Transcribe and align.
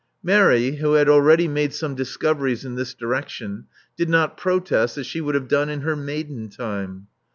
Mary, 0.23 0.77
who 0.77 0.93
[had 0.93 1.07
already 1.07 1.47
made 1.47 1.75
some 1.75 1.93
discoveries 1.93 2.65
in 2.65 2.73
this 2.73 2.95
direction, 2.95 3.67
did 3.95 4.09
not 4.09 4.35
protest 4.35 4.97
as 4.97 5.05
she 5.05 5.21
would 5.21 5.35
have 5.35 5.47
done 5.47 5.69
in 5.69 5.81
her 5.81 5.95
maiden 5.95 6.49
time. 6.49 7.05